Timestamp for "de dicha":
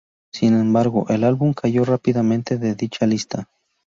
2.57-3.05